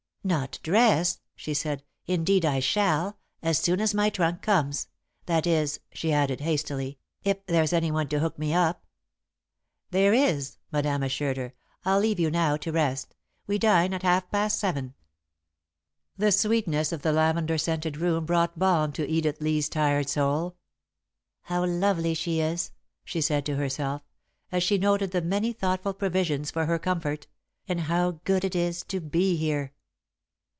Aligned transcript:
"Not 0.23 0.59
dress?" 0.61 1.19
she 1.35 1.55
said. 1.55 1.81
"Indeed 2.05 2.45
I 2.45 2.59
shall, 2.59 3.17
as 3.41 3.57
soon 3.57 3.81
as 3.81 3.95
my 3.95 4.11
trunk 4.11 4.43
comes. 4.43 4.87
That 5.25 5.47
is," 5.47 5.79
she 5.91 6.13
added, 6.13 6.41
hastily, 6.41 6.99
"if 7.23 7.43
there's 7.47 7.73
anyone 7.73 8.07
to 8.09 8.19
hook 8.19 8.37
me 8.37 8.53
up." 8.53 8.85
"There 9.89 10.13
is," 10.13 10.57
Madame 10.71 11.01
assured 11.01 11.37
her. 11.37 11.53
"I'll 11.85 12.01
leave 12.01 12.19
you 12.19 12.29
now 12.29 12.55
to 12.57 12.71
rest. 12.71 13.15
We 13.47 13.57
dine 13.57 13.95
at 13.95 14.03
half 14.03 14.29
past 14.29 14.59
seven." 14.59 14.93
The 16.19 16.31
sweetness 16.31 16.91
of 16.91 17.01
the 17.01 17.13
lavender 17.13 17.57
scented 17.57 17.97
room 17.97 18.27
brought 18.27 18.59
balm 18.59 18.91
to 18.91 19.09
Edith 19.09 19.41
Lee's 19.41 19.69
tired 19.69 20.07
soul. 20.07 20.55
"How 21.45 21.65
lovely 21.65 22.13
she 22.13 22.39
is," 22.39 22.69
she 23.03 23.21
said 23.21 23.43
to 23.47 23.55
herself, 23.55 24.03
as 24.51 24.61
she 24.61 24.77
noted 24.77 25.13
the 25.13 25.21
many 25.23 25.51
thoughtful 25.51 25.95
provisions 25.95 26.51
for 26.51 26.67
her 26.67 26.77
comfort, 26.77 27.25
"and 27.67 27.79
how 27.81 28.19
good 28.23 28.45
it 28.45 28.55
is 28.55 28.83
to 28.83 28.99
be 29.01 29.35
here." 29.35 29.73